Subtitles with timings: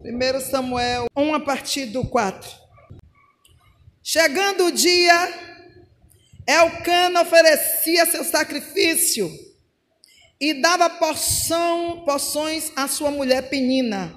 [0.00, 2.48] 1 Samuel 1 a partir do 4.
[4.00, 5.34] Chegando o dia,
[6.46, 9.28] Elcana oferecia seu sacrifício
[10.40, 14.14] e dava porção, porções à sua mulher Penina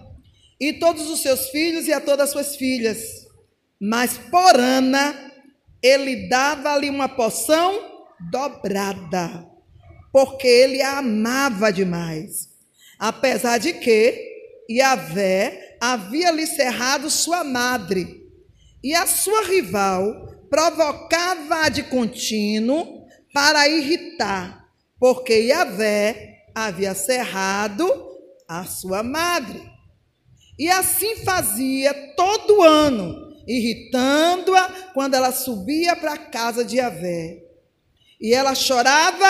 [0.59, 2.99] e todos os seus filhos e a todas as suas filhas.
[3.81, 5.31] Mas por Ana,
[5.81, 9.47] ele dava-lhe uma porção dobrada,
[10.13, 12.49] porque ele a amava demais.
[12.99, 14.29] Apesar de que
[14.69, 18.21] Yahvé havia-lhe cerrado sua madre,
[18.83, 24.67] e a sua rival provocava-a de contínuo para irritar,
[24.99, 27.89] porque Yahvé havia cerrado
[28.47, 29.61] a sua madre.
[30.59, 37.41] E assim fazia todo ano, irritando-a quando ela subia para a casa de Yahvé.
[38.19, 39.27] E ela chorava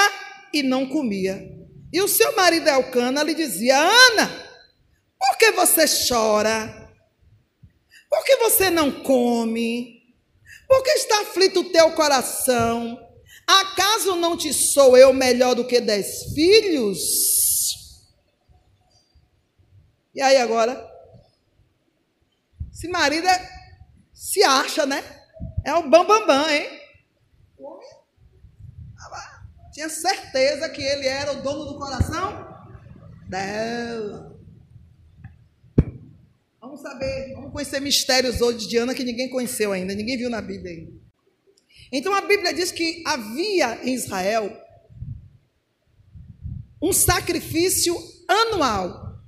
[0.54, 1.50] e não comia.
[1.94, 4.51] E o seu marido Elcana lhe dizia: Ana,
[5.22, 6.90] por que você chora?
[8.10, 10.02] Por que você não come?
[10.68, 12.98] Por que está aflito o teu coração?
[13.46, 16.98] Acaso não te sou eu melhor do que dez filhos?
[20.16, 20.90] E aí agora?
[22.74, 23.50] Esse marido é,
[24.14, 25.04] se acha, né?
[25.64, 26.82] É o bambambam, bam, bam, hein?
[29.72, 32.46] Tinha certeza que ele era o dono do coração
[33.30, 34.31] dela.
[36.62, 40.40] Vamos saber, vamos conhecer mistérios hoje de Ana que ninguém conheceu ainda, ninguém viu na
[40.40, 40.92] Bíblia ainda.
[41.92, 44.56] Então a Bíblia diz que havia em Israel
[46.80, 49.20] um sacrifício anual.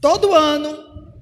[0.00, 1.14] Todo ano,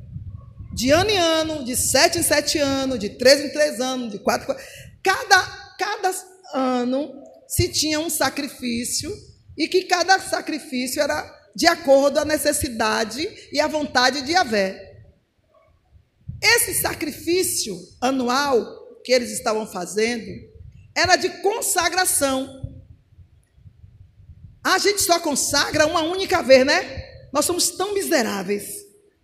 [0.75, 4.19] de ano em ano, de sete em sete anos, de três em três anos, de
[4.19, 4.65] quatro em quatro.
[5.03, 5.47] Cada,
[5.79, 6.11] cada
[6.55, 9.15] ano se tinha um sacrifício
[9.59, 11.23] e que cada sacrifício era
[11.55, 14.92] de acordo à necessidade e à vontade de Yahvé.
[16.43, 20.27] Esse sacrifício anual que eles estavam fazendo
[20.95, 22.61] era de consagração.
[24.65, 27.31] A gente só consagra uma única vez, né?
[27.33, 28.83] Nós somos tão miseráveis.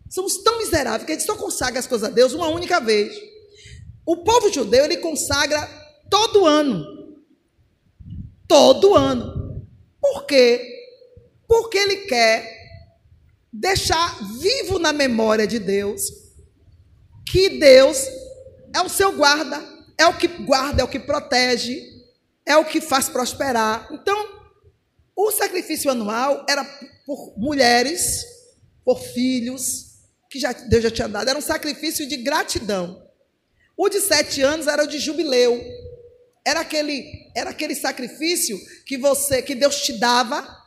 [0.08, 3.14] Somos tão miseráveis que a gente só consagra as coisas a Deus uma única vez.
[4.06, 5.60] O povo judeu, ele consagra
[6.08, 6.84] todo ano.
[8.46, 9.66] Todo ano.
[10.00, 10.86] Por quê?
[11.46, 12.56] Porque ele quer
[13.52, 16.27] deixar vivo na memória de Deus
[17.30, 17.98] que Deus
[18.74, 19.62] é o seu guarda,
[19.96, 21.82] é o que guarda, é o que protege,
[22.46, 23.88] é o que faz prosperar.
[23.90, 24.38] Então,
[25.14, 26.64] o sacrifício anual era
[27.04, 28.24] por mulheres,
[28.84, 29.88] por filhos,
[30.30, 33.06] que já, Deus já tinha dado, era um sacrifício de gratidão.
[33.76, 35.62] O de sete anos era o de jubileu.
[36.44, 40.57] Era aquele, era aquele sacrifício que você, que Deus te dava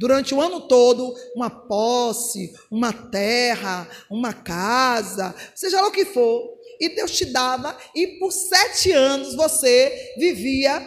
[0.00, 6.58] durante o ano todo, uma posse, uma terra, uma casa, seja lá o que for.
[6.80, 10.80] E Deus te dava, e por sete anos você vivia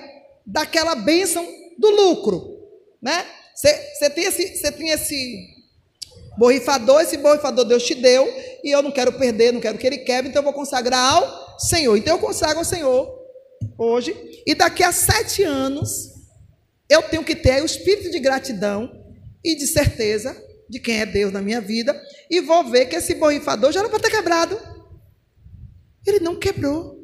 [0.43, 1.47] daquela bênção
[1.77, 2.59] do lucro.
[2.99, 3.23] Né?
[3.53, 5.47] Você, você, tem esse, você tem esse
[6.35, 8.27] borrifador, esse borrifador Deus te deu,
[8.63, 11.59] e eu não quero perder, não quero que ele quebre, então eu vou consagrar ao
[11.59, 11.95] Senhor.
[11.95, 13.15] Então eu consagro ao Senhor
[13.77, 16.13] hoje, e daqui a sete anos
[16.89, 19.02] eu tenho que ter o espírito de gratidão
[19.43, 20.35] e de certeza
[20.69, 21.99] de quem é Deus na minha vida,
[22.29, 24.59] e vou ver que esse borrifador já era para ter quebrado.
[26.05, 26.99] Ele não quebrou.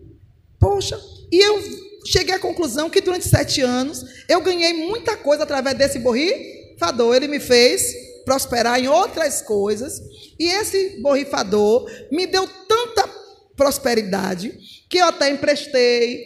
[0.59, 0.99] Poxa,
[1.31, 1.61] e eu
[2.05, 7.15] cheguei à conclusão que durante sete anos eu ganhei muita coisa através desse borrifador.
[7.15, 7.93] Ele me fez
[8.25, 10.01] prosperar em outras coisas,
[10.37, 13.07] e esse borrifador me deu tanta
[13.55, 14.57] prosperidade
[14.89, 16.25] que eu até emprestei,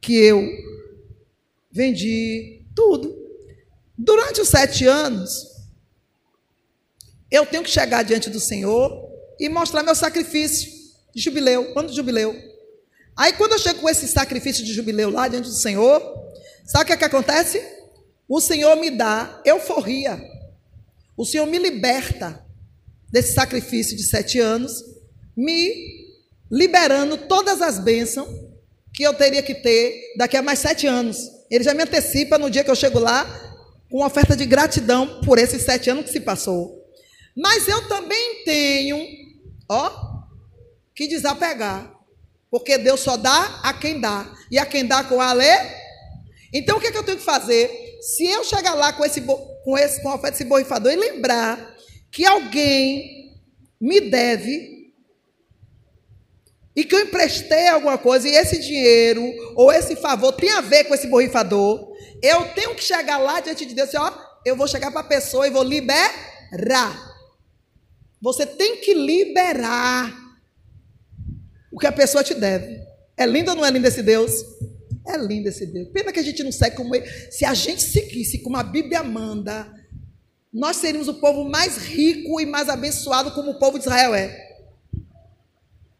[0.00, 0.42] que eu
[1.70, 3.25] vendi tudo.
[3.98, 5.56] Durante os sete anos,
[7.30, 10.70] eu tenho que chegar diante do Senhor e mostrar meu sacrifício
[11.14, 12.36] de jubileu, de jubileu.
[13.16, 16.00] Aí, quando eu chego com esse sacrifício de jubileu lá diante do Senhor,
[16.64, 17.62] sabe o que, é que acontece?
[18.28, 20.20] O Senhor me dá euforia.
[21.16, 22.44] O Senhor me liberta
[23.10, 24.84] desse sacrifício de sete anos,
[25.34, 26.06] me
[26.50, 28.28] liberando todas as bênçãos
[28.92, 31.16] que eu teria que ter daqui a mais sete anos.
[31.50, 33.24] Ele já me antecipa no dia que eu chego lá,
[33.90, 36.84] com oferta de gratidão por esses sete anos que se passou.
[37.36, 38.98] Mas eu também tenho,
[39.68, 39.90] ó,
[40.94, 41.92] que desapegar.
[42.50, 44.32] Porque Deus só dá a quem dá.
[44.50, 45.58] E a quem dá com a lei.
[46.52, 47.70] Então o que, é que eu tenho que fazer?
[48.00, 51.76] Se eu chegar lá com esse, com esse com a oferta desse borrifador e lembrar
[52.10, 53.34] que alguém
[53.80, 54.75] me deve
[56.76, 59.24] e que eu emprestei alguma coisa e esse dinheiro
[59.54, 63.64] ou esse favor tem a ver com esse borrifador, eu tenho que chegar lá diante
[63.64, 64.12] de Deus e ó,
[64.44, 67.16] eu vou chegar para a pessoa e vou liberar.
[68.20, 70.14] Você tem que liberar
[71.72, 72.78] o que a pessoa te deve.
[73.16, 74.32] É lindo ou não é lindo esse Deus?
[75.06, 75.88] É lindo esse Deus.
[75.88, 77.06] Pena que a gente não segue como ele.
[77.30, 79.72] Se a gente seguisse como a Bíblia manda,
[80.52, 84.45] nós seríamos o povo mais rico e mais abençoado como o povo de Israel é.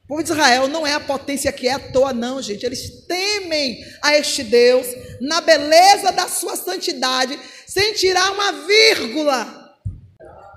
[0.06, 2.64] O povo de Israel não é a potência que é à toa, não, gente.
[2.64, 4.86] Eles temem a este Deus
[5.20, 7.36] na beleza da sua santidade,
[7.66, 9.74] sem tirar uma vírgula.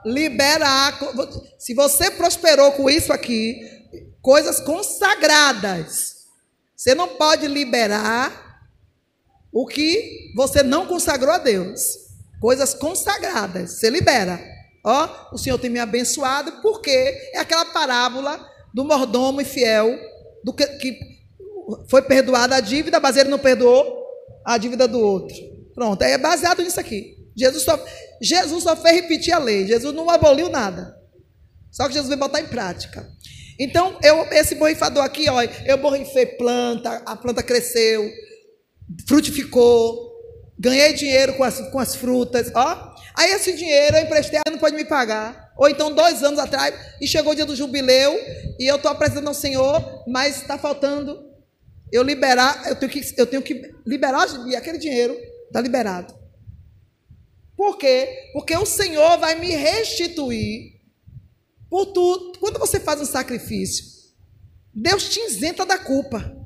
[0.06, 1.00] Liberar.
[1.58, 3.60] Se você prosperou com isso aqui,
[4.22, 6.28] coisas consagradas,
[6.76, 8.62] você não pode liberar
[9.52, 11.82] o que você não consagrou a Deus.
[12.40, 14.40] Coisas consagradas, você libera.
[14.86, 16.92] Ó, o Senhor tem me abençoado, porque
[17.34, 19.98] é aquela parábola do mordomo infiel,
[20.44, 21.00] do que, que
[21.90, 24.04] foi perdoada a dívida, mas ele não perdoou
[24.46, 25.36] a dívida do outro.
[25.74, 27.18] Pronto, é baseado nisso aqui.
[27.36, 27.80] Jesus só,
[28.22, 30.96] Jesus só fez repetir a lei, Jesus não aboliu nada.
[31.72, 33.08] Só que Jesus veio botar em prática.
[33.60, 38.10] Então, eu, esse borrifador aqui, ó, eu borrifei planta, a planta cresceu,
[39.08, 40.12] frutificou,
[40.58, 42.89] ganhei dinheiro com as, com as frutas, ó.
[43.20, 45.52] Aí esse dinheiro eu emprestei, não pode me pagar.
[45.58, 48.18] Ou então, dois anos atrás, e chegou o dia do jubileu,
[48.58, 51.28] e eu estou apresentando ao Senhor, mas está faltando
[51.92, 54.24] eu liberar, eu tenho que, eu tenho que liberar
[54.56, 55.18] aquele dinheiro,
[55.48, 56.18] está liberado.
[57.58, 58.30] Por quê?
[58.32, 60.80] Porque o Senhor vai me restituir
[61.70, 62.40] por tudo.
[62.40, 63.84] Quando você faz um sacrifício,
[64.74, 66.38] Deus te isenta da culpa.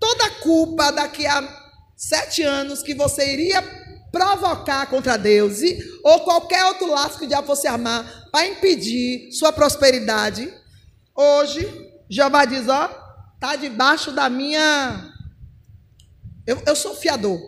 [0.00, 1.48] Toda culpa daqui a
[1.96, 3.85] sete anos que você iria
[4.16, 9.30] provocar contra Deus e, ou qualquer outro laço que o diabo fosse armar para impedir
[9.30, 10.50] sua prosperidade,
[11.14, 11.68] hoje,
[12.08, 12.88] Jeová diz: ó,
[13.34, 15.12] está debaixo da minha.
[16.46, 17.38] Eu, eu sou fiador.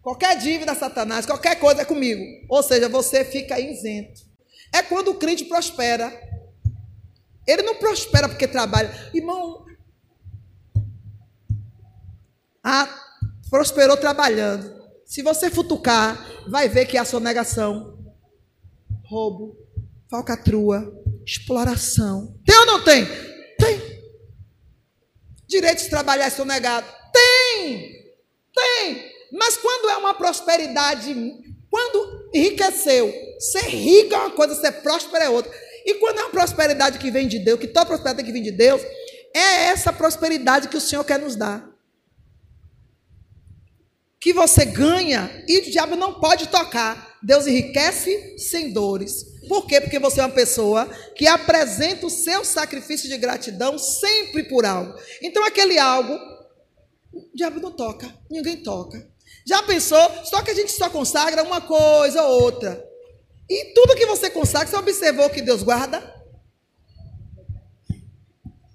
[0.00, 2.22] Qualquer dívida, Satanás, qualquer coisa é comigo.
[2.48, 4.20] Ou seja, você fica isento.
[4.72, 6.12] É quando o crente prospera.
[7.44, 9.10] Ele não prospera porque trabalha.
[9.12, 9.64] Irmão,
[12.62, 12.88] ah,
[13.50, 14.81] prosperou trabalhando.
[15.12, 17.98] Se você futucar, vai ver que é a sonegação,
[19.04, 19.54] roubo,
[20.10, 20.90] falcatrua,
[21.26, 22.34] exploração.
[22.46, 23.04] Tem ou não tem?
[23.58, 23.78] Tem.
[25.46, 26.86] Direito de trabalhar é sonegado?
[27.12, 28.14] Tem.
[28.54, 29.12] Tem.
[29.32, 31.14] Mas quando é uma prosperidade,
[31.70, 35.52] quando enriqueceu, ser rico é uma coisa, ser próspero é outra.
[35.84, 38.52] E quando é uma prosperidade que vem de Deus, que toda prosperidade que vem de
[38.52, 38.80] Deus,
[39.34, 41.70] é essa prosperidade que o Senhor quer nos dar
[44.22, 47.18] que você ganha e o diabo não pode tocar.
[47.20, 49.24] Deus enriquece sem dores.
[49.48, 49.80] Por quê?
[49.80, 50.86] Porque você é uma pessoa
[51.16, 54.96] que apresenta o seu sacrifício de gratidão sempre por algo.
[55.20, 56.16] Então, aquele algo,
[57.12, 59.10] o diabo não toca, ninguém toca.
[59.44, 60.24] Já pensou?
[60.24, 62.80] Só que a gente só consagra uma coisa ou outra.
[63.50, 65.98] E tudo que você consagra, você observou que Deus guarda?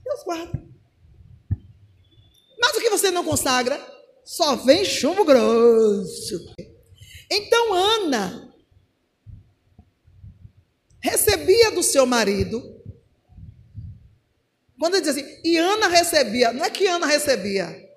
[0.03, 0.61] Deus guarda.
[2.59, 3.96] Mas o que você não consagra?
[4.27, 6.53] Só vem chumbo grosso.
[7.31, 8.53] Então Ana
[10.99, 12.61] recebia do seu marido.
[14.77, 17.89] Quando ele diz assim, e Ana recebia, não é que Ana recebia,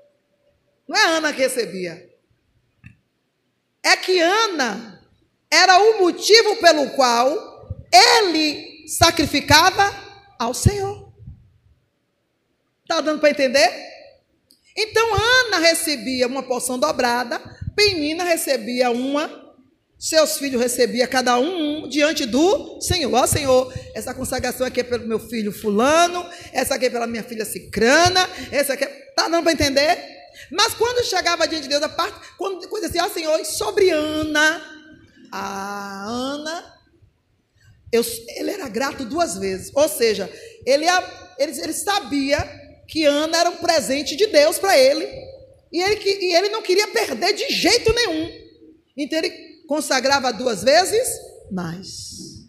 [0.86, 2.08] não é Ana que recebia,
[3.82, 5.04] é que Ana
[5.50, 9.92] era o motivo pelo qual ele sacrificava
[10.38, 11.12] ao Senhor.
[12.82, 13.90] Está dando para entender?
[14.82, 17.38] Então Ana recebia uma porção dobrada,
[17.76, 19.30] Penina recebia uma,
[19.98, 23.12] seus filhos recebiam cada um, um diante do Senhor.
[23.12, 27.22] Ó Senhor, essa consagração aqui é pelo meu filho fulano, essa aqui é pela minha
[27.22, 29.00] filha cicrana, essa aqui é...
[29.10, 29.98] Está dando para entender?
[30.50, 34.62] Mas quando chegava diante de Deus, a parte, quando coisa assim, ó Senhor, sobre Ana,
[35.30, 36.74] a Ana,
[37.92, 38.02] eu,
[38.36, 39.70] ele era grato duas vezes.
[39.74, 40.32] Ou seja,
[40.64, 40.86] ele,
[41.38, 42.59] ele, ele sabia
[42.90, 45.06] que Ana era um presente de Deus para ele.
[45.72, 48.28] E ele, e ele não queria perder de jeito nenhum.
[48.96, 51.08] Então ele consagrava duas vezes
[51.52, 52.48] mais.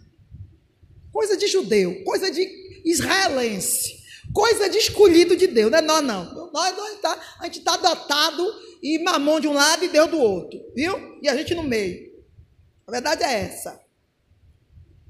[1.13, 4.01] Coisa de judeu, coisa de israelense,
[4.33, 5.69] coisa de escolhido de Deus.
[5.69, 6.51] Não é nós, não.
[6.51, 8.43] Nós, nós tá, a gente está dotado
[8.81, 10.59] e mamão de um lado e Deus do outro.
[10.75, 11.19] Viu?
[11.21, 12.11] E a gente no meio.
[12.87, 13.79] A verdade é essa.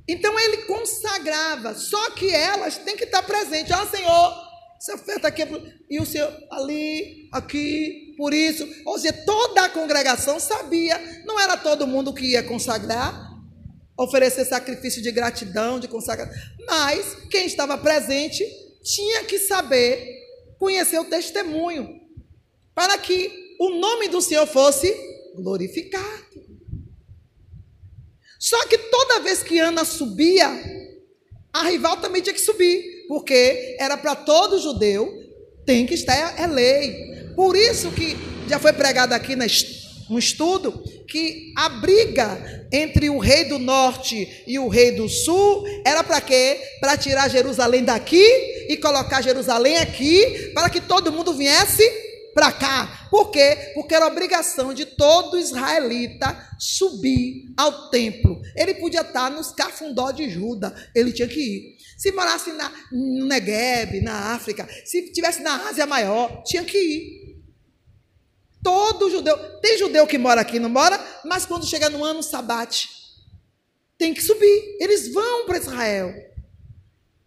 [0.05, 3.71] Então ele consagrava, só que elas têm que estar presentes.
[3.71, 4.50] Ó oh, Senhor,
[4.81, 5.47] essa oferta aqui é
[5.87, 8.67] e o Senhor ali, aqui, por isso.
[8.83, 13.31] Ou seja, toda a congregação sabia, não era todo mundo que ia consagrar,
[13.95, 16.33] oferecer sacrifício de gratidão, de consagração,
[16.65, 18.43] mas quem estava presente
[18.83, 20.03] tinha que saber,
[20.57, 22.01] conhecer o testemunho,
[22.73, 24.91] para que o nome do Senhor fosse
[25.35, 26.41] glorificado.
[28.39, 30.49] Só que toda vez que Ana subia
[31.53, 35.05] A rival também tinha que subir, porque era para todo judeu,
[35.65, 37.33] tem que estar é lei.
[37.35, 38.15] Por isso que
[38.47, 44.57] já foi pregado aqui no estudo que a briga entre o rei do norte e
[44.57, 46.57] o rei do sul era para quê?
[46.79, 48.23] Para tirar Jerusalém daqui
[48.69, 51.83] e colocar Jerusalém aqui, para que todo mundo viesse
[52.33, 53.09] para cá.
[53.11, 53.73] Por quê?
[53.73, 58.41] Porque era obrigação de todo israelita subir ao templo.
[58.55, 61.80] Ele podia estar nos cafundó de Juda, ele tinha que ir.
[62.01, 67.37] Se morasse na, no Negueb, na África, se estivesse na Ásia Maior, tinha que ir.
[68.63, 72.89] Todo judeu, tem judeu que mora aqui, não mora, mas quando chega no ano sabate,
[73.99, 74.77] tem que subir.
[74.79, 76.11] Eles vão para Israel.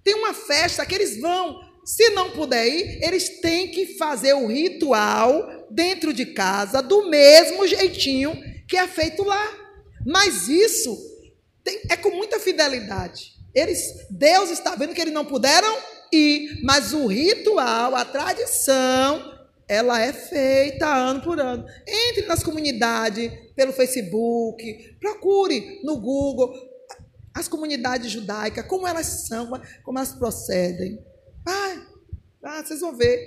[0.03, 1.61] Tem uma festa que eles vão.
[1.85, 7.65] Se não puder ir, eles têm que fazer o ritual dentro de casa, do mesmo
[7.65, 9.57] jeitinho que é feito lá.
[10.05, 10.99] Mas isso
[11.63, 13.34] tem, é com muita fidelidade.
[13.55, 15.77] Eles, Deus está vendo que eles não puderam
[16.13, 19.35] ir, mas o ritual, a tradição,
[19.69, 21.65] ela é feita ano por ano.
[21.87, 26.53] Entre nas comunidades, pelo Facebook, procure no Google
[27.35, 29.51] as comunidades judaicas, como elas são,
[29.83, 31.05] como elas procedem.
[31.47, 31.87] Ah,
[32.45, 33.19] ah, vocês vão ver.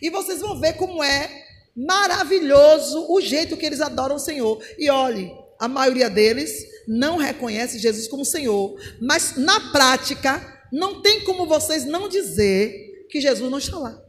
[0.00, 4.62] E vocês vão ver como é maravilhoso o jeito que eles adoram o Senhor.
[4.78, 11.22] E olhe, a maioria deles não reconhece Jesus como Senhor, mas na prática não tem
[11.22, 14.02] como vocês não dizer que Jesus não está lá.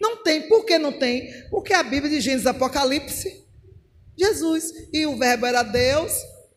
[0.00, 0.46] Não tem.
[0.46, 1.28] Por que não tem?
[1.50, 3.44] Porque a Bíblia de Gênesis Apocalipse,
[4.16, 4.72] Jesus.
[4.92, 6.12] E o verbo era Deus,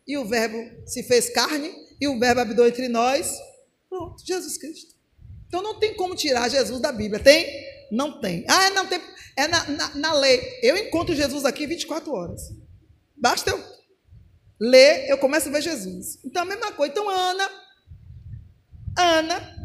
[0.06, 3.36] e o verbo se fez carne, e o verbo habitou entre nós.
[3.88, 4.94] Pronto, Jesus Cristo.
[5.48, 7.20] Então não tem como tirar Jesus da Bíblia.
[7.20, 7.46] Tem?
[7.90, 8.44] Não tem.
[8.46, 9.00] Ah, não tem.
[9.36, 10.40] É na, na, na lei.
[10.62, 12.42] Eu encontro Jesus aqui 24 horas.
[13.16, 13.79] Basta eu
[14.60, 16.18] ler, eu começo a ver Jesus.
[16.24, 16.92] Então a mesma coisa.
[16.92, 17.50] Então, Ana,
[18.98, 19.56] Ana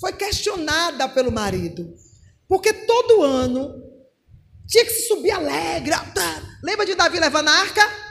[0.00, 1.94] foi questionada pelo marido.
[2.48, 3.80] Porque todo ano
[4.66, 5.94] tinha que se subir alegre.
[6.62, 8.02] Lembra de Davi levando a arca?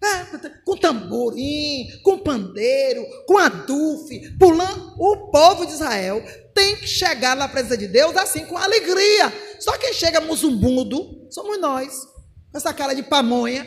[0.00, 0.26] Tá,
[0.64, 4.94] com tamborim, com pandeiro, com adufe, pulando.
[4.96, 6.22] O povo de Israel
[6.54, 9.32] tem que chegar na presença de Deus assim, com alegria.
[9.58, 12.04] Só quem chega musumbundo somos nós.
[12.52, 13.66] Com essa cara de pamonha,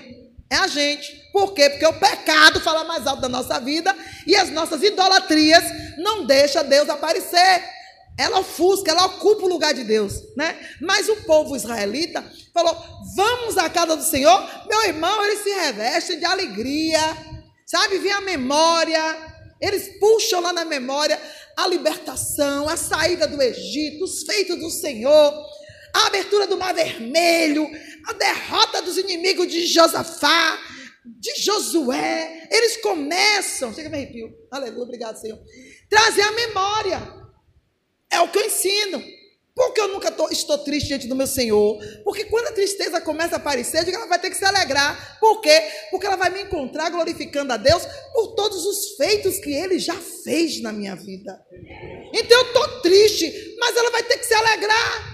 [0.51, 1.29] é a gente.
[1.31, 1.69] Por quê?
[1.69, 3.95] Porque o pecado fala mais alto da nossa vida
[4.27, 5.63] e as nossas idolatrias
[5.97, 7.63] não deixam Deus aparecer.
[8.19, 10.59] Ela ofusca, ela ocupa o lugar de Deus, né?
[10.81, 12.21] Mas o povo israelita
[12.53, 12.75] falou:
[13.15, 14.45] "Vamos à casa do Senhor".
[14.67, 16.99] Meu irmão, eles se revestem de alegria.
[17.65, 17.99] Sabe?
[17.99, 19.01] Vem a memória.
[19.61, 21.17] Eles puxam lá na memória
[21.55, 25.33] a libertação, a saída do Egito, os feitos do Senhor,
[25.93, 27.69] a abertura do Mar Vermelho,
[28.07, 30.59] a derrota dos inimigos de Josafá,
[31.05, 32.47] de Josué.
[32.51, 35.39] Eles começam, chega me arrepio, aleluia, obrigado, Senhor.
[35.89, 37.21] Trazer a memória.
[38.11, 39.01] É o que eu ensino.
[39.53, 41.77] Porque eu nunca tô, estou triste diante do meu Senhor.
[42.03, 45.19] Porque quando a tristeza começa a aparecer, eu digo, ela vai ter que se alegrar.
[45.19, 45.61] Por quê?
[45.89, 49.95] Porque ela vai me encontrar glorificando a Deus por todos os feitos que Ele já
[50.23, 51.39] fez na minha vida.
[52.13, 55.10] Então eu estou triste, mas ela vai ter que se alegrar.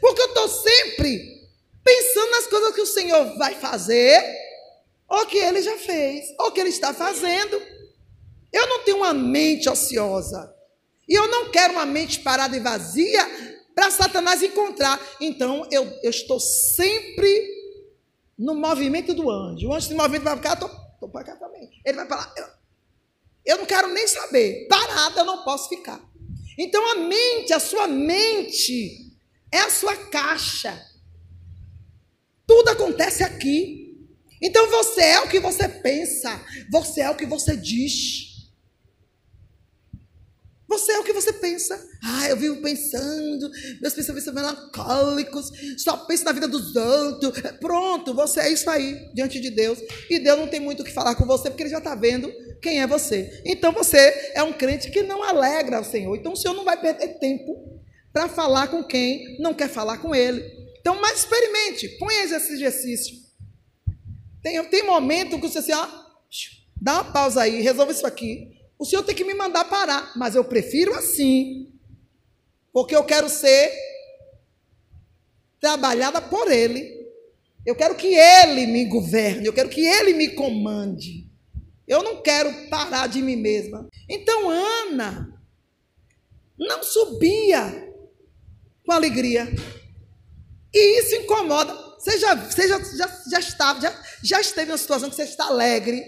[0.00, 1.38] Porque eu estou sempre
[1.84, 4.22] pensando nas coisas que o Senhor vai fazer,
[5.08, 7.60] ou que Ele já fez, ou que Ele está fazendo.
[8.52, 10.54] Eu não tenho uma mente ociosa.
[11.08, 13.26] E eu não quero uma mente parada e vazia
[13.74, 15.00] para Satanás encontrar.
[15.20, 17.56] Então, eu, eu estou sempre
[18.36, 19.68] no movimento do anjo.
[19.68, 21.70] O anjo se movimento vai para cá, estou para cá também.
[21.84, 22.32] Ele vai lá.
[22.36, 22.46] Eu,
[23.46, 24.66] eu não quero nem saber.
[24.68, 26.00] Parada eu não posso ficar.
[26.58, 29.16] Então, a mente, a sua mente,
[29.52, 30.76] é a sua caixa.
[32.44, 33.96] Tudo acontece aqui.
[34.42, 36.44] Então, você é o que você pensa.
[36.72, 38.28] Você é o que você diz.
[40.68, 41.82] Você é o que você pensa.
[42.02, 43.50] Ah, eu vivo pensando,
[43.80, 47.32] meus pensamentos são melancólicos, só penso na vida dos outros.
[47.58, 49.78] Pronto, você é isso aí, diante de Deus.
[50.10, 52.30] E Deus não tem muito o que falar com você, porque Ele já está vendo
[52.60, 53.42] quem é você.
[53.44, 56.14] Então você é um crente que não alegra ao Senhor.
[56.16, 57.80] Então o Senhor não vai perder tempo
[58.12, 60.42] para falar com quem não quer falar com Ele.
[60.80, 63.16] Então, mas experimente, ponha esse exercício.
[64.42, 65.86] Tem, tem momento que você assim, ó,
[66.80, 68.56] dá uma pausa aí, resolve isso aqui.
[68.78, 71.70] O Senhor tem que me mandar parar, mas eu prefiro assim,
[72.72, 73.70] porque eu quero ser
[75.60, 76.96] trabalhada por Ele.
[77.66, 81.27] Eu quero que Ele me governe, eu quero que Ele me comande.
[81.88, 83.88] Eu não quero parar de mim mesma.
[84.08, 85.34] Então, Ana
[86.58, 87.88] não subia
[88.84, 89.48] com alegria.
[90.72, 91.74] E isso incomoda.
[91.98, 95.46] Você já, você já, já, já estava, já, já esteve numa situação que você está
[95.46, 96.04] alegre,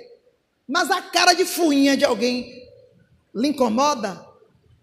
[0.69, 2.69] mas a cara de fuinha de alguém
[3.35, 4.25] lhe incomoda?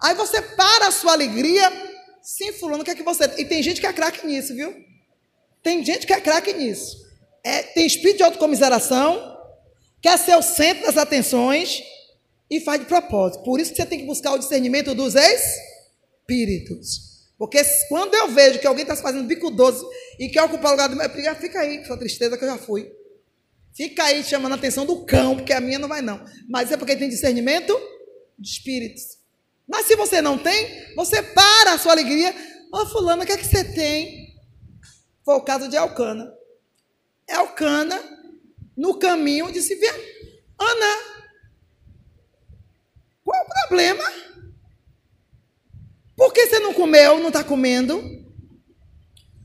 [0.02, 1.72] Aí você para a sua alegria,
[2.22, 3.24] sim, fulano, o que é que você.
[3.38, 4.76] E tem gente que é craque nisso, viu?
[5.64, 7.06] Tem gente que é craque nisso.
[7.44, 9.37] É, tem espírito de autocomiseração,
[10.02, 11.84] quer ser o centro das atenções
[12.50, 13.44] e faz de propósito.
[13.44, 17.08] Por isso que você tem que buscar o discernimento dos espíritos.
[17.38, 19.86] Porque quando eu vejo que alguém está fazendo bico doce
[20.20, 22.92] e quer ocupar o lugar do meu fica aí, sua tristeza que eu já fui.
[23.74, 26.20] Fica aí chamando a atenção do cão, porque a minha não vai não.
[26.50, 27.80] Mas é porque tem discernimento
[28.40, 29.20] de espíritos.
[29.68, 32.34] Mas se você não tem, você para a sua alegria.
[32.74, 34.36] Ô oh, fulano, o que é que você tem?
[35.24, 36.34] Foi o caso de Alcana.
[37.28, 38.17] Elcana,
[38.78, 39.90] no caminho, disse: Vem,
[40.60, 41.18] Ana,
[43.24, 44.04] qual o problema?
[46.16, 48.02] Por que você não comeu, não está comendo?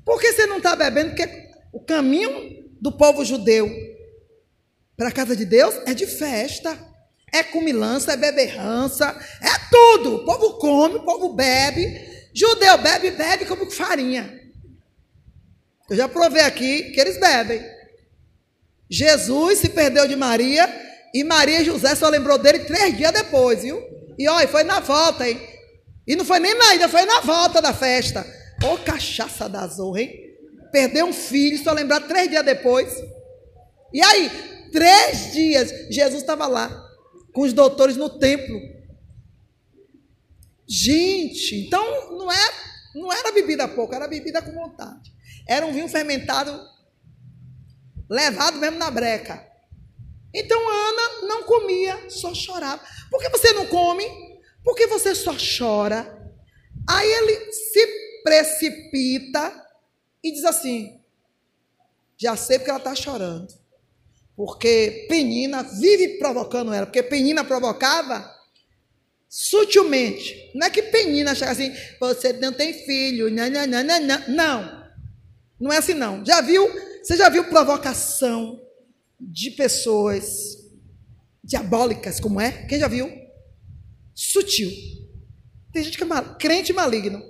[0.04, 1.10] Por que você não está bebendo?
[1.10, 3.70] Porque o caminho do povo judeu
[4.96, 6.78] para a casa de Deus é de festa,
[7.32, 9.08] é comilança, é beberrança,
[9.40, 10.16] é tudo.
[10.16, 12.10] O povo come, o povo bebe.
[12.34, 14.40] Judeu bebe, bebe como farinha.
[15.88, 17.62] Eu já provei aqui que eles bebem.
[18.92, 20.68] Jesus se perdeu de Maria
[21.14, 23.82] e Maria e José só lembrou dele três dias depois, viu?
[24.18, 25.40] E olha, foi na volta, hein?
[26.06, 28.20] E não foi nem na ida, foi na volta da festa.
[28.62, 30.12] Ô oh, cachaça da zorra, hein?
[30.70, 32.94] Perdeu um filho, só lembrar três dias depois.
[33.94, 34.30] E aí,
[34.70, 36.68] três dias, Jesus estava lá,
[37.32, 38.60] com os doutores no templo.
[40.68, 41.82] Gente, então
[42.18, 42.52] não, é,
[42.94, 45.12] não era bebida pouco, era bebida com vontade.
[45.48, 46.60] Era um vinho fermentado,
[48.12, 49.44] levado mesmo na breca.
[50.34, 52.82] Então Ana não comia, só chorava.
[53.10, 54.04] Por que você não come?
[54.62, 56.20] Porque você só chora.
[56.88, 57.86] Aí ele se
[58.22, 59.66] precipita
[60.22, 61.00] e diz assim:
[62.16, 63.48] já sei porque ela está chorando.
[64.36, 68.30] Porque Penina vive provocando ela, porque Penina provocava
[69.28, 70.50] sutilmente.
[70.54, 74.82] Não é que Penina chega assim, você não tem filho, não, não, não, não,
[75.58, 75.72] não.
[75.72, 76.24] É assim não.
[76.24, 76.68] Já viu?
[77.02, 78.62] Você já viu provocação
[79.20, 80.56] de pessoas
[81.42, 82.64] diabólicas, como é?
[82.68, 83.10] Quem já viu?
[84.14, 84.70] Sutil.
[85.72, 87.20] Tem gente que é mal, crente maligno.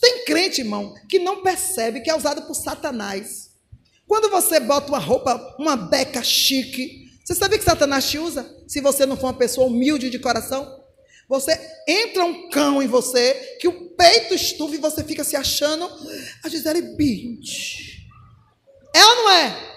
[0.00, 3.52] Tem crente, irmão, que não percebe que é usado por Satanás.
[4.08, 8.44] Quando você bota uma roupa, uma beca chique, você sabia que Satanás te usa?
[8.66, 10.82] Se você não for uma pessoa humilde de coração,
[11.28, 15.88] você entra um cão em você, que o peito estufa e você fica se achando
[16.42, 17.93] a Gisele Bint.
[18.94, 19.74] É ou não é?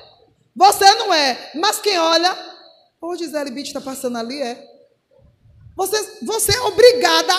[0.56, 1.52] Você não é.
[1.56, 2.32] Mas quem olha,
[3.02, 4.64] ô oh, Gisele Bint está passando ali, é.
[5.76, 7.34] Você, você é obrigada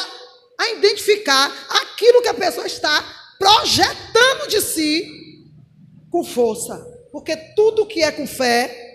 [0.59, 3.03] a identificar aquilo que a pessoa está
[3.39, 5.47] projetando de si
[6.11, 6.77] com força.
[7.13, 8.87] Porque tudo que é com fé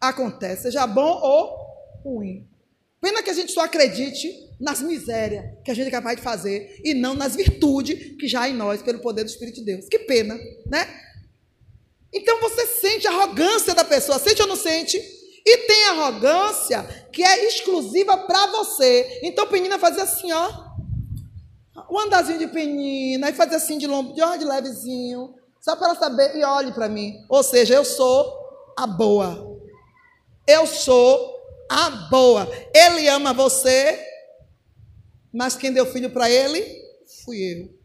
[0.00, 1.56] acontece, seja bom ou
[2.04, 2.48] ruim.
[3.00, 6.80] Pena que a gente só acredite nas misérias que a gente é capaz de fazer
[6.82, 9.88] e não nas virtudes que já há em nós pelo poder do Espírito de Deus.
[9.88, 11.05] Que pena, né?
[12.16, 14.96] Então você sente a arrogância da pessoa, sente ou não sente?
[15.44, 19.20] E tem arrogância que é exclusiva para você.
[19.22, 20.66] Então Penina fazia assim, ó.
[21.90, 25.98] O andazinho de Penina, e fazia assim de lombo, de, de levezinho, só para ela
[25.98, 27.14] saber, e olhe para mim.
[27.28, 28.34] Ou seja, eu sou
[28.76, 29.60] a boa.
[30.46, 31.36] Eu sou
[31.68, 32.48] a boa.
[32.74, 34.02] Ele ama você,
[35.32, 36.82] mas quem deu filho para ele
[37.24, 37.76] fui eu.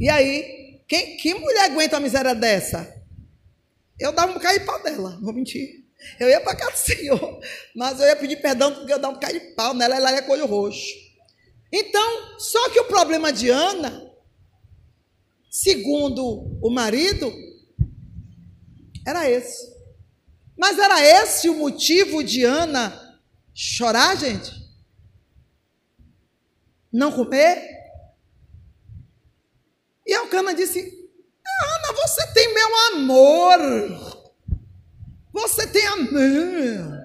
[0.00, 0.57] E aí,
[0.88, 2.96] quem, que mulher aguenta uma miséria dessa?
[4.00, 5.84] Eu dava um bocado de pau dela, vou mentir.
[6.18, 7.40] Eu ia para casa do Senhor,
[7.76, 10.22] mas eu ia pedir perdão porque eu dava um bocado de pau nela, ela ia
[10.22, 10.94] colho roxo.
[11.70, 14.10] Então, só que o problema de Ana,
[15.50, 17.30] segundo o marido,
[19.06, 19.76] era esse.
[20.56, 23.20] Mas era esse o motivo de Ana
[23.52, 24.52] chorar, gente?
[26.90, 27.77] Não comer?
[30.08, 34.28] E Alcana disse: Ana, você tem meu amor.
[35.32, 36.98] Você tem amor.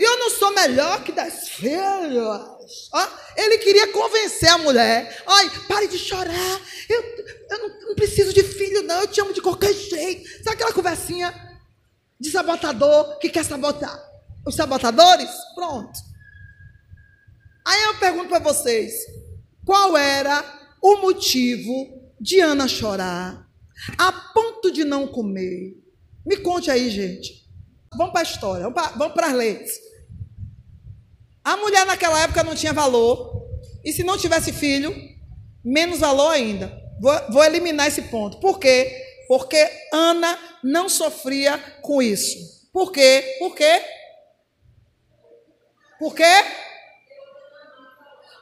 [0.00, 2.42] E eu não sou melhor que das filhas.
[3.36, 5.22] ele queria convencer a mulher.
[5.26, 6.60] Ai, pare de chorar.
[6.88, 7.02] Eu,
[7.50, 9.02] eu não, não, preciso de filho, não.
[9.02, 10.28] Eu te amo de qualquer jeito.
[10.42, 11.48] Sabe aquela conversinha?
[12.20, 13.96] de sabotador que quer sabotar.
[14.46, 15.30] Os sabotadores?
[15.54, 15.98] Pronto.
[17.64, 18.92] Aí eu pergunto para vocês:
[19.64, 20.42] qual era
[20.82, 23.48] o motivo de Ana chorar
[23.96, 25.76] a ponto de não comer?
[26.26, 27.46] Me conte aí, gente.
[27.96, 29.80] Vamos para a história, vamos para as leis.
[31.42, 33.46] A mulher naquela época não tinha valor,
[33.82, 34.94] e se não tivesse filho,
[35.64, 36.70] menos valor ainda.
[37.00, 38.38] Vou, vou eliminar esse ponto.
[38.38, 39.24] Por quê?
[39.26, 39.56] Porque
[39.92, 42.68] Ana não sofria com isso.
[42.72, 43.36] Por quê?
[43.38, 43.82] Por quê?
[45.98, 46.44] Por quê?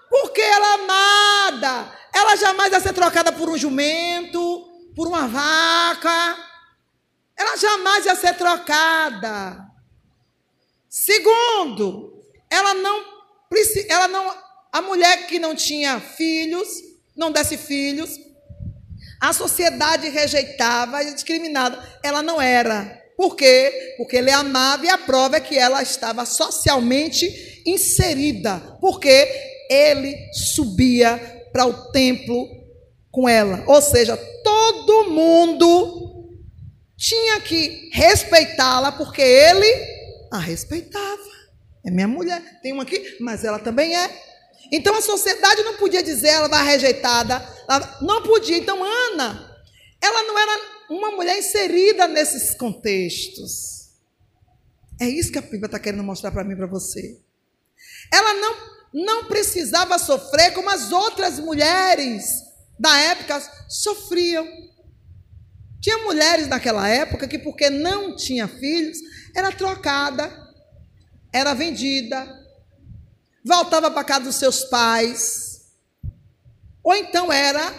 [0.09, 1.99] Porque ela é amada.
[2.15, 6.37] Ela jamais vai ser trocada por um jumento, por uma vaca.
[7.37, 9.67] Ela jamais ia ser trocada.
[10.89, 13.17] Segundo, ela não
[13.89, 14.35] ela não
[14.73, 16.69] a mulher que não tinha filhos,
[17.17, 18.11] não desse filhos,
[19.21, 21.83] a sociedade rejeitava e discriminava.
[22.03, 23.03] Ela não era.
[23.17, 23.95] Por quê?
[23.97, 28.77] Porque ele amava e a prova é que ela estava socialmente inserida.
[28.81, 31.19] Porque ele subia
[31.53, 32.49] para o templo
[33.11, 33.65] com ela.
[33.67, 36.37] Ou seja, todo mundo
[36.97, 39.67] tinha que respeitá-la porque ele
[40.33, 41.27] a respeitava.
[41.85, 42.61] É minha mulher.
[42.63, 44.23] Tem uma aqui, mas ela também é.
[44.73, 47.35] Então a sociedade não podia dizer ela vai rejeitada.
[47.69, 48.59] Ela não podia.
[48.59, 49.57] Então Ana,
[50.01, 53.91] ela não era uma mulher inserida nesses contextos.
[55.01, 57.21] É isso que a Bíblia está querendo mostrar para mim para você.
[58.13, 58.55] Ela não,
[58.97, 62.43] não precisava sofrer como as outras mulheres
[62.79, 64.47] da época sofriam.
[65.83, 68.97] Tinha mulheres naquela época que, porque não tinha filhos,
[69.35, 70.33] era trocada,
[71.31, 72.27] era vendida,
[73.45, 75.67] voltava para casa dos seus pais,
[76.83, 77.71] ou então era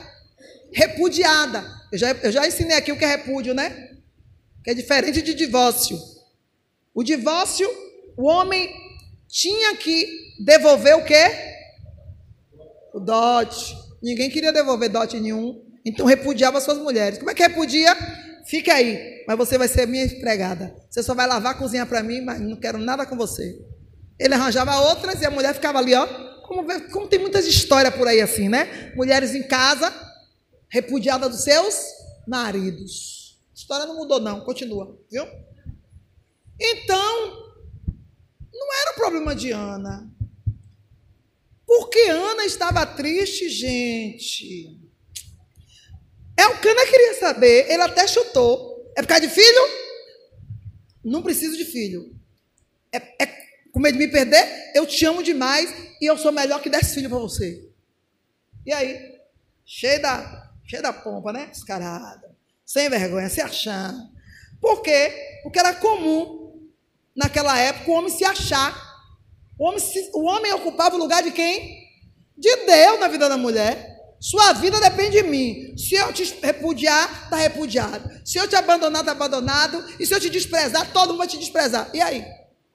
[0.71, 1.65] repudiada.
[1.91, 3.97] Eu já, eu já ensinei aqui o que é repúdio, né?
[4.63, 5.99] Que é diferente de divórcio.
[6.93, 7.67] O divórcio,
[8.15, 8.71] o homem
[9.27, 11.25] tinha que devolver o quê?
[12.93, 13.75] O dote.
[14.01, 15.63] Ninguém queria devolver dote nenhum.
[15.85, 17.17] Então repudiava suas mulheres.
[17.17, 17.95] Como é que repudia?
[18.45, 20.73] Fica aí, mas você vai ser minha empregada.
[20.89, 23.59] Você só vai lavar, cozinhar para mim, mas não quero nada com você.
[24.17, 26.07] Ele arranjava outras e a mulher ficava ali, ó.
[26.47, 28.93] Como, como tem muitas histórias por aí assim, né?
[28.95, 29.93] Mulheres em casa,
[30.69, 31.75] repudiada dos seus
[32.25, 33.37] maridos.
[33.51, 35.25] A história não mudou, não, continua, viu?
[36.59, 37.47] Então,
[38.53, 40.09] não era o problema de Ana.
[41.67, 44.79] Porque Ana estava triste, gente.
[46.37, 48.91] Elcana queria saber, ele até chutou.
[48.95, 49.69] É por causa de filho?
[51.03, 52.15] Não preciso de filho.
[52.91, 53.25] É, é
[53.71, 54.71] com medo de me perder?
[54.73, 57.69] Eu te amo demais e eu sou melhor que dez filhos para você.
[58.65, 59.19] E aí?
[59.65, 61.47] Cheio da cheia da pompa, né?
[61.47, 64.09] Descarada, sem vergonha, se achando.
[64.59, 65.39] Por quê?
[65.43, 66.69] Porque era comum,
[67.15, 68.86] naquela época, o homem se achar.
[69.59, 69.81] O homem,
[70.13, 71.87] o homem ocupava o lugar de quem?
[72.37, 73.97] De Deus na vida da mulher.
[74.19, 75.75] Sua vida depende de mim.
[75.77, 78.09] Se eu te repudiar, está repudiado.
[78.25, 79.83] Se eu te abandonar, está abandonado.
[79.99, 81.89] E se eu te desprezar, todo mundo vai te desprezar.
[81.93, 82.25] E aí?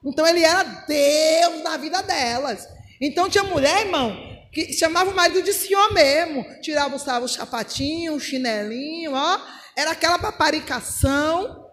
[0.05, 2.67] Então ele era Deus na vida delas.
[2.99, 4.15] Então tinha mulher, irmão,
[4.51, 6.45] que chamava o marido de senhor mesmo.
[6.61, 9.41] Tirava o sapatinho, o chinelinho, ó.
[9.75, 11.65] Era aquela paparicação,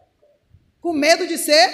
[0.80, 1.70] com medo de ser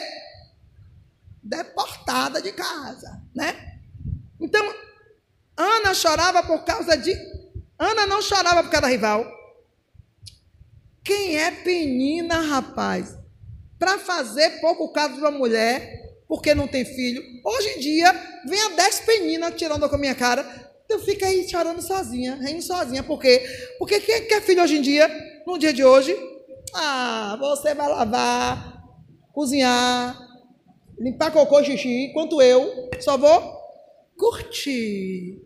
[1.42, 3.54] deportada de casa, né?
[4.40, 4.74] Então,
[5.56, 7.14] Ana chorava por causa de.
[7.78, 9.24] Ana não chorava por causa da rival.
[11.04, 13.16] Quem é penina, rapaz?
[13.78, 17.22] Para fazer pouco caso de uma mulher, porque não tem filho.
[17.44, 18.12] Hoje em dia,
[18.48, 20.64] vem a dez peninas tirando com a minha cara.
[20.88, 23.02] Eu fico aí chorando sozinha, rindo sozinha.
[23.02, 23.44] Por quê?
[23.78, 25.08] Porque quem quer filho hoje em dia,
[25.46, 26.16] no dia de hoje?
[26.74, 28.82] Ah, você vai lavar,
[29.32, 30.25] cozinhar,
[30.98, 33.56] limpar cocô, xixi, enquanto eu só vou
[34.16, 35.40] curtir.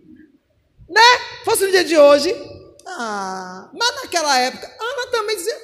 [0.89, 1.03] Né?
[1.45, 2.35] Fosse no dia de hoje.
[2.87, 5.57] Ah, mas naquela época, Ana também dizia: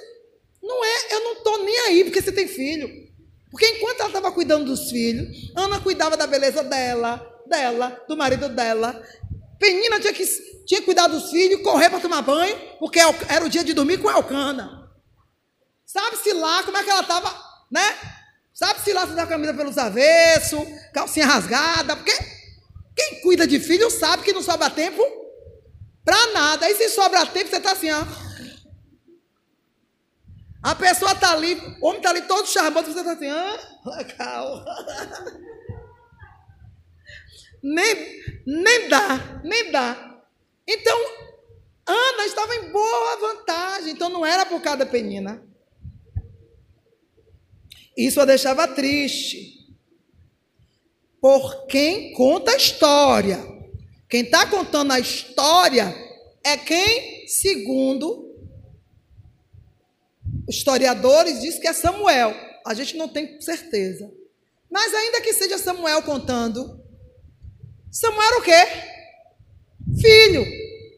[0.63, 3.07] não é, eu não estou nem aí porque você tem filho.
[3.51, 8.49] Porque enquanto ela estava cuidando dos filhos, Ana cuidava da beleza dela, dela, do marido
[8.49, 9.03] dela.
[9.59, 10.27] Penina tinha que,
[10.67, 13.99] tinha que cuidar dos filhos, correr para tomar banho, porque era o dia de dormir
[13.99, 14.91] com a Elcana.
[15.87, 17.35] Sabe-se lá como é que ela estava,
[17.71, 17.97] né?
[18.57, 22.17] Sabe-se lá se dá a camisa pelos avessos, calcinha rasgada, porque
[22.97, 25.03] quem cuida de filho sabe que não sobra tempo
[26.03, 26.65] para nada.
[26.65, 28.03] Aí se sobra tempo, você está assim, ó.
[30.63, 34.65] A pessoa está ali, o homem está ali todo charmoso, você está assim, ah, legal.
[37.63, 40.19] nem, nem dá, nem dá.
[40.67, 40.99] Então,
[41.87, 45.47] Ana estava em boa vantagem, então não era por causa da Penina.
[47.97, 49.67] Isso a deixava triste.
[51.21, 53.39] Por quem conta a história.
[54.09, 55.95] Quem está contando a história
[56.45, 58.27] é quem, segundo
[60.49, 62.35] historiadores, diz que é Samuel.
[62.65, 64.13] A gente não tem certeza.
[64.71, 66.81] Mas ainda que seja Samuel contando,
[67.91, 70.01] Samuel era o quê?
[70.01, 70.45] Filho.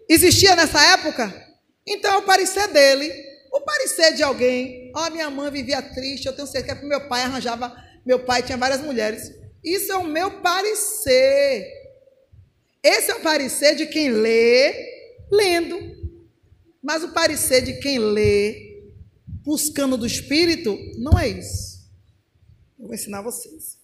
[0.09, 1.33] Existia nessa época?
[1.87, 3.28] Então é o parecer dele.
[3.69, 4.91] Parecer de alguém.
[4.97, 7.77] Ó, oh, minha mãe vivia triste, eu tenho certeza que meu pai arranjava.
[8.03, 9.31] Meu pai tinha várias mulheres.
[9.63, 11.71] Isso é o meu parecer.
[12.83, 14.73] Esse é o parecer de quem lê,
[15.31, 15.79] lendo.
[16.83, 18.87] Mas o parecer de quem lê,
[19.45, 21.91] buscando do Espírito, não é isso.
[22.79, 23.77] Eu vou ensinar vocês.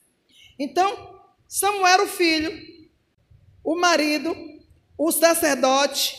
[0.59, 2.59] Então, Samuel o filho,
[3.62, 4.35] o marido,
[4.97, 6.16] o sacerdote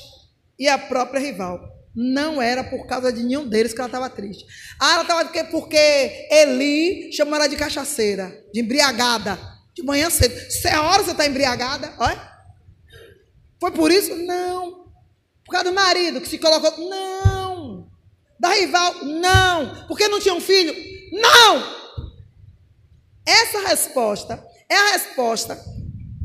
[0.60, 1.74] e a própria rival.
[1.95, 4.45] Não era por causa de nenhum deles que ela estava triste.
[4.79, 9.39] Ah, ela estava porque Eli chamou ela de cachaceira, de embriagada,
[9.73, 10.36] de manhã cedo.
[10.51, 12.36] Se é hora você está embriagada, olha.
[13.60, 14.15] Foi por isso?
[14.15, 14.86] Não.
[15.45, 16.89] Por causa do marido que se colocou?
[16.89, 17.88] Não.
[18.39, 19.05] Da rival?
[19.05, 19.88] Não.
[19.88, 20.75] Porque não tinha um filho?
[21.13, 21.75] Não.
[23.25, 25.58] Essa resposta é a resposta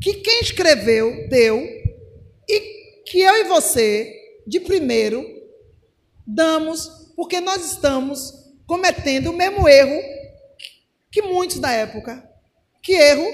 [0.03, 1.63] que quem escreveu deu
[2.49, 4.13] e que eu e você,
[4.47, 5.25] de primeiro,
[6.35, 8.35] damos, porque nós estamos
[8.67, 10.01] cometendo o mesmo erro
[11.11, 12.29] que muitos da época,
[12.83, 13.27] que erro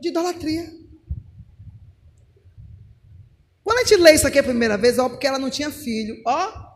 [0.00, 0.70] de idolatria.
[3.62, 6.20] Quando a gente lê isso aqui a primeira vez, ó, porque ela não tinha filho,
[6.26, 6.70] ó,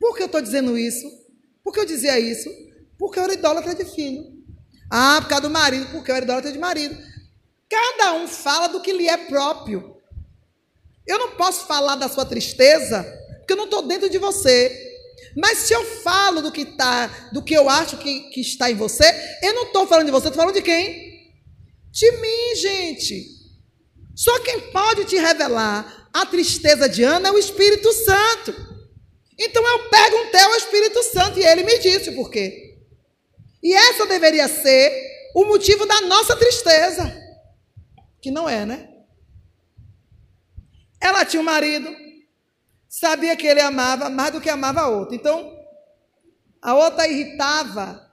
[0.00, 1.06] por que eu estou dizendo isso?
[1.62, 2.48] Por que eu dizia isso?
[2.96, 4.38] Porque eu era idólatra de filho.
[4.90, 6.96] Ah, por causa do marido, porque eu era idólatra de marido.
[7.68, 9.98] Cada um fala do que lhe é próprio.
[11.06, 13.06] Eu não posso falar da sua tristeza,
[13.48, 14.86] porque eu não estou dentro de você.
[15.34, 18.74] Mas se eu falo do que tá, do que eu acho que, que está em
[18.74, 19.04] você,
[19.42, 21.32] eu não estou falando de você, estou falando de quem?
[21.90, 23.24] De mim, gente.
[24.14, 28.54] Só quem pode te revelar a tristeza de Ana é o Espírito Santo.
[29.38, 32.76] Então eu perguntei ao Espírito Santo e ele me disse por quê.
[33.62, 34.92] E essa deveria ser
[35.34, 37.16] o motivo da nossa tristeza.
[38.20, 38.88] Que não é, né?
[41.00, 42.07] Ela tinha um marido,
[42.88, 45.14] sabia que ele amava mais do que amava a outra.
[45.14, 45.56] Então,
[46.62, 48.08] a outra irritava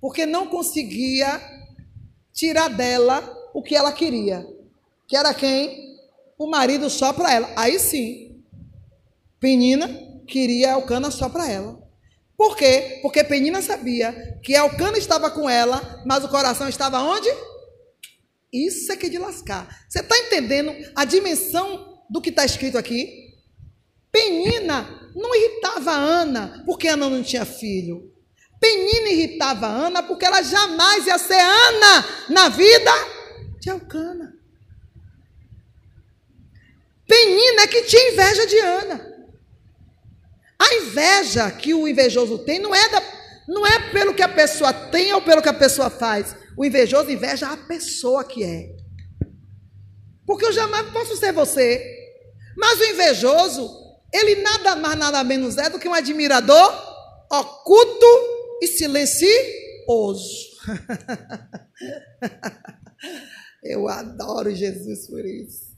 [0.00, 1.40] porque não conseguia
[2.32, 3.22] tirar dela
[3.54, 4.46] o que ela queria.
[5.06, 5.96] Que era quem?
[6.38, 7.50] O marido só para ela.
[7.56, 8.42] Aí sim,
[9.40, 9.88] Penina
[10.26, 11.82] queria Elcana só para ela.
[12.36, 12.98] Por quê?
[13.00, 17.28] Porque Penina sabia que Elcana estava com ela, mas o coração estava onde?
[18.52, 19.84] Isso é que é de lascar.
[19.88, 23.25] Você está entendendo a dimensão do que está escrito aqui?
[24.16, 28.10] Penina não irritava Ana porque Ana não tinha filho.
[28.58, 32.90] Penina irritava Ana porque ela jamais ia ser Ana na vida
[33.60, 34.32] de Alcana.
[37.06, 39.16] Penina é que tinha inveja de Ana.
[40.58, 43.02] A inveja que o invejoso tem não é, da,
[43.46, 46.34] não é pelo que a pessoa tem ou pelo que a pessoa faz.
[46.56, 48.74] O invejoso inveja a pessoa que é.
[50.26, 51.84] Porque eu jamais posso ser você.
[52.56, 56.72] Mas o invejoso ele nada mais, nada menos é do que um admirador
[57.30, 58.06] oculto
[58.62, 60.56] e silencioso.
[63.62, 65.74] Eu adoro Jesus por isso.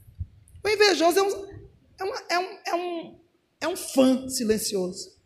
[0.65, 1.47] O invejoso é um,
[1.99, 3.19] é, uma, é, um, é, um,
[3.63, 5.17] é um fã silencioso.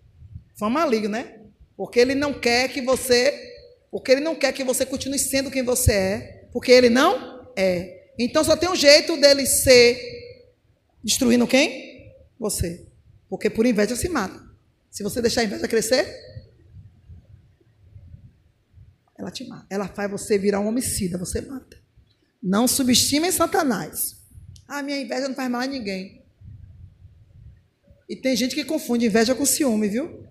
[0.57, 1.41] Fã maligno, né?
[1.77, 3.51] Porque ele não quer que você.
[3.91, 6.49] Porque ele não quer que você continue sendo quem você é.
[6.53, 8.11] Porque ele não é.
[8.19, 9.99] Então só tem um jeito dele ser
[11.03, 12.15] destruindo quem?
[12.39, 12.87] Você.
[13.33, 14.39] Porque por inveja se mata.
[14.91, 16.07] Se você deixar a inveja crescer,
[19.17, 19.67] ela te mata.
[19.71, 21.81] Ela faz você virar um homicida, você mata.
[22.43, 24.23] Não subestimem Satanás.
[24.69, 26.23] Ah, minha inveja não faz mal a ninguém.
[28.07, 30.29] E tem gente que confunde inveja com ciúme, viu?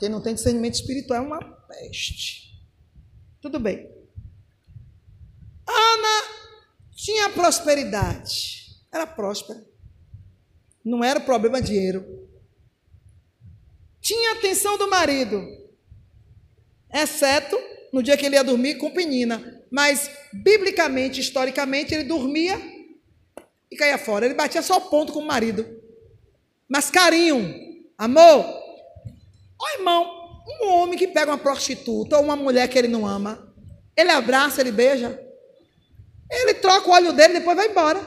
[0.00, 2.60] Quem não tem discernimento espiritual é uma peste.
[3.40, 3.88] Tudo bem.
[5.68, 6.34] Ana
[6.96, 8.76] tinha prosperidade.
[8.90, 9.64] Era próspera.
[10.84, 12.23] Não era o problema dinheiro.
[14.04, 15.42] Tinha atenção do marido,
[16.92, 17.58] exceto
[17.90, 19.62] no dia que ele ia dormir com penina.
[19.70, 22.60] Mas, biblicamente, historicamente, ele dormia
[23.70, 24.26] e caía fora.
[24.26, 25.80] Ele batia só o ponto com o marido.
[26.68, 28.44] Mas carinho, amor.
[29.58, 33.54] Ó irmão, um homem que pega uma prostituta ou uma mulher que ele não ama,
[33.96, 35.18] ele abraça, ele beija.
[36.30, 38.00] Ele troca o olho dele e depois vai embora.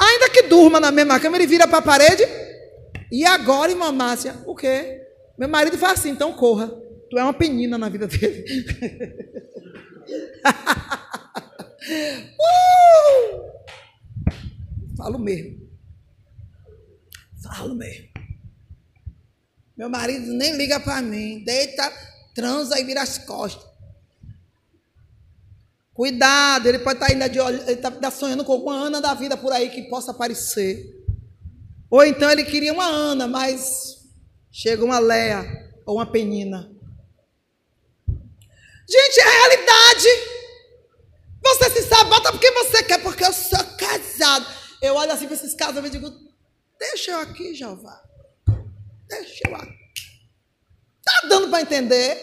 [0.00, 2.39] Ainda que durma na mesma cama, ele vira para a parede
[3.10, 5.00] e agora, irmã Márcia, o quê?
[5.38, 6.68] Meu marido faz assim, então corra.
[7.10, 8.44] Tu é uma penina na vida dele.
[12.38, 13.40] uh!
[14.96, 15.68] Falo mesmo.
[17.42, 18.08] Falo mesmo.
[19.76, 21.42] Meu marido nem liga para mim.
[21.42, 21.90] Deita,
[22.34, 23.70] transa e vira as costas.
[25.94, 29.00] Cuidado, ele pode estar tá ainda de olho, ele está tá sonhando com alguma Ana
[29.00, 30.99] da vida por aí que possa aparecer.
[31.90, 33.98] Ou então ele queria uma Ana, mas
[34.50, 35.44] chega uma Leia
[35.84, 36.70] ou uma Penina.
[38.88, 40.08] Gente, é realidade.
[41.42, 44.46] Você se sabota porque você quer, porque eu sou casado.
[44.80, 46.10] Eu olho assim para esses casos e digo,
[46.78, 48.02] deixa eu aqui, Jeová.
[49.08, 49.80] Deixa eu aqui.
[51.04, 52.16] Tá dando para entender?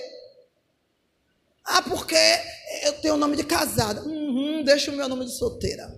[1.65, 2.15] Ah, porque
[2.83, 4.01] eu tenho o nome de casada.
[4.03, 5.96] Uhum, deixa o meu nome de solteira.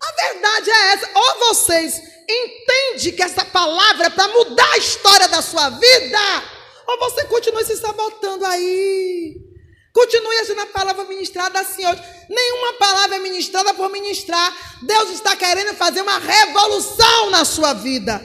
[0.00, 1.10] A verdade é essa.
[1.14, 6.42] Ou vocês entendem que essa palavra é para mudar a história da sua vida,
[6.86, 9.46] ou você continua se sabotando aí.
[9.96, 12.02] Continue sendo a palavra ministrada assim hoje.
[12.28, 14.54] Nenhuma palavra é ministrada por ministrar.
[14.82, 18.20] Deus está querendo fazer uma revolução na sua vida.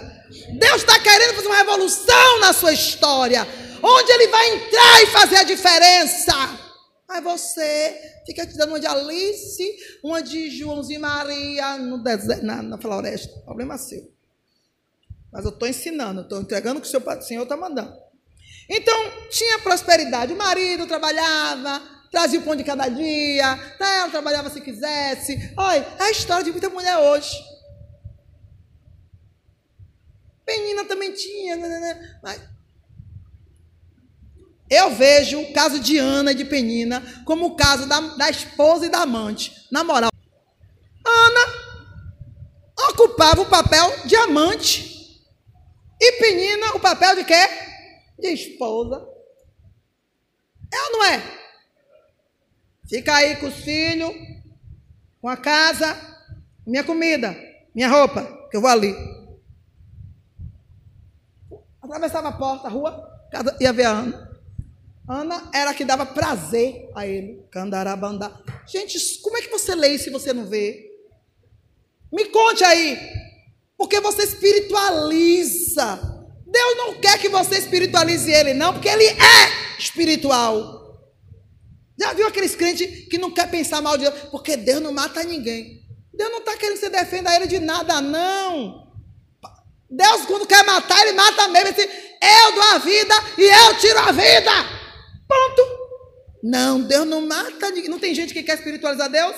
[0.60, 3.48] Deus está querendo fazer uma revolução na sua história.
[3.82, 6.01] Onde Ele vai entrar e fazer a diferença.
[7.22, 12.62] Você fica te dando uma de Alice, uma de Joãozinho e Maria no deserto, na,
[12.62, 13.40] na floresta.
[13.42, 14.12] Problema seu.
[15.32, 17.96] Mas eu estou ensinando, estou entregando o que o Senhor está mandando.
[18.70, 20.34] Então, tinha prosperidade.
[20.34, 21.82] O marido trabalhava,
[22.12, 25.54] trazia o pão de cada dia, ela trabalhava se quisesse.
[25.58, 27.38] Olha, é a história de muita mulher hoje.
[30.46, 32.42] Penina também tinha, né, né, né, mas
[34.72, 38.86] eu vejo o caso de Ana e de Penina como o caso da, da esposa
[38.86, 39.68] e da amante.
[39.70, 40.10] Na moral,
[41.06, 45.22] Ana ocupava o papel de amante
[46.02, 47.70] e Penina o papel de quê?
[48.22, 49.06] de esposa.
[50.72, 51.22] É ou não é?
[52.88, 54.14] Fica aí com os filhos,
[55.20, 55.98] com a casa,
[56.66, 57.36] minha comida,
[57.74, 58.94] minha roupa, que eu vou ali.
[61.82, 63.10] Atravessava a porta, a rua,
[63.60, 64.31] ia ver a Ana.
[65.08, 67.44] Ana era a que dava prazer a ele.
[67.52, 68.40] Candarabandá.
[68.68, 70.90] Gente, como é que você lê se você não vê?
[72.12, 72.98] Me conte aí.
[73.78, 76.12] Porque você espiritualiza
[76.52, 80.82] Deus não quer que você espiritualize ele, não, porque ele é espiritual.
[81.98, 84.24] Já viu aqueles crentes que não quer pensar mal de Deus?
[84.30, 85.82] Porque Deus não mata ninguém.
[86.14, 88.92] Deus não está querendo que você defenda ele de nada, não.
[89.90, 91.70] Deus, quando quer matar, ele mata mesmo.
[91.70, 94.81] Ele diz, eu dou a vida e eu tiro a vida.
[95.32, 95.92] Ponto.
[96.44, 97.90] Não, Deus não mata ninguém.
[97.90, 99.36] Não tem gente que quer espiritualizar Deus?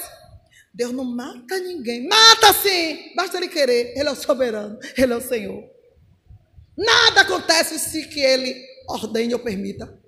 [0.74, 2.08] Deus não mata ninguém.
[2.08, 3.14] Mata sim.
[3.16, 3.94] Basta ele querer.
[3.96, 4.80] Ele é o soberano.
[4.98, 5.64] Ele é o Senhor.
[6.76, 10.02] Nada acontece se que ele ordene ou permita.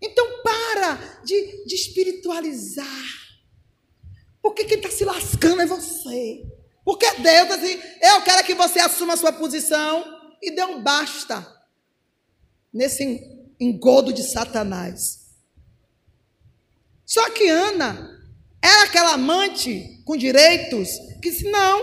[0.00, 2.86] Então para de, de espiritualizar.
[4.40, 6.44] Porque quem está se lascando é você.
[6.84, 10.04] Porque Deus está assim, eu quero que você assuma a sua posição
[10.40, 11.46] e dê um basta
[12.72, 13.31] nesse
[13.62, 15.22] engodo de Satanás.
[17.06, 18.10] Só que Ana
[18.62, 20.88] era aquela amante com direitos
[21.20, 21.78] que disse: não,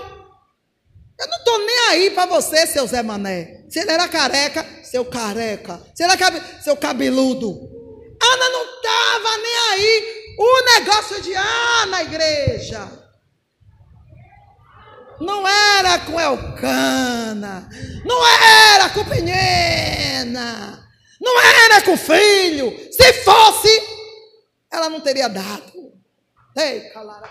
[1.20, 3.66] eu não estou nem aí para você, seu Zé Mané.
[3.70, 5.82] Se ele era careca, seu careca.
[5.94, 7.70] Se ele era seu cabeludo.
[8.22, 10.36] Ana não estava nem aí.
[10.38, 12.90] O negócio de Ana, igreja.
[15.20, 17.70] Não era com Elcana.
[18.06, 20.89] Não era com Penhena.
[21.20, 22.72] Não era com filho.
[22.92, 23.70] Se fosse,
[24.72, 25.94] ela não teria dado.
[26.56, 27.30] Ei, calara.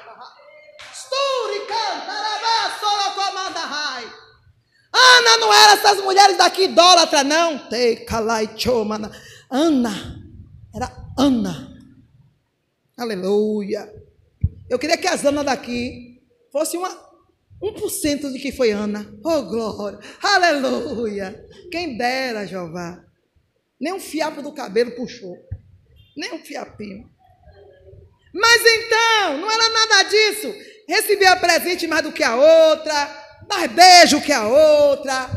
[4.92, 7.60] Ana não era essas mulheres daqui idólatra, não.
[9.50, 10.22] Ana
[10.74, 11.76] era Ana.
[12.96, 13.92] Aleluia.
[14.68, 16.20] Eu queria que as Ana daqui
[16.52, 16.90] fosse uma
[17.62, 19.06] 1% de que foi Ana.
[19.24, 19.98] Oh, glória.
[20.22, 21.46] Aleluia.
[21.70, 23.07] Quem dera, Jeová.
[23.80, 25.36] Nem um fiapo do cabelo puxou.
[26.16, 27.08] Nem um fiapinho.
[28.32, 30.54] Mas então, não era nada disso
[30.88, 35.28] recebia presente mais do que a outra, mais beijo que a outra,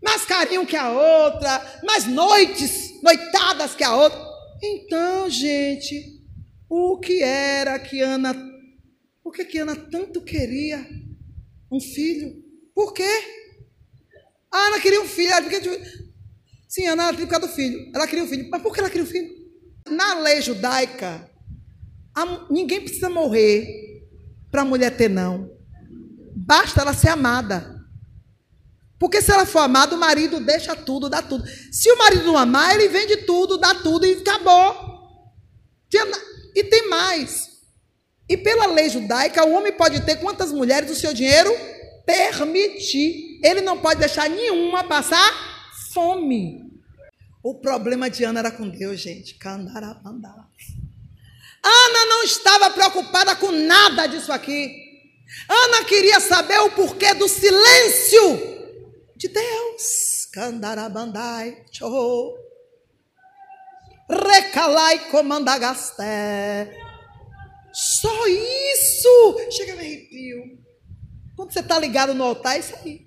[0.00, 4.18] mais carinho que a outra, mais noites, noitadas que a outra.
[4.62, 6.22] Então, gente,
[6.70, 8.32] o que era que Ana,
[9.22, 10.86] por que, que Ana tanto queria
[11.70, 12.44] um filho?
[12.72, 13.10] Por quê?
[14.52, 15.60] A Ana queria um filho, porque,
[16.74, 19.04] sim, Ana queria por do filho, ela queria um filho, mas por que ela queria
[19.04, 19.30] um filho?
[19.88, 21.30] Na lei judaica,
[22.50, 23.66] ninguém precisa morrer
[24.50, 25.50] para a mulher ter não.
[26.34, 27.72] Basta ela ser amada.
[28.98, 31.44] Porque se ela for amada, o marido deixa tudo, dá tudo.
[31.70, 34.74] Se o marido não amar, ele vende tudo, dá tudo e acabou.
[36.56, 37.50] E tem mais.
[38.28, 41.54] E pela lei judaica, o homem pode ter quantas mulheres o seu dinheiro
[42.06, 43.40] permitir.
[43.44, 45.54] Ele não pode deixar nenhuma passar
[45.92, 46.63] fome.
[47.44, 49.38] O problema de Ana era com Deus, gente.
[51.62, 54.74] Ana não estava preocupada com nada disso aqui.
[55.46, 58.38] Ana queria saber o porquê do silêncio
[59.14, 59.82] de Deus.
[60.22, 62.34] Scandarabandai, show.
[64.08, 66.74] Recalai comandagasté.
[67.74, 69.50] Só isso!
[69.50, 70.58] Chega me arrepio.
[71.36, 73.02] Quando você está ligado no altar, é isso aí.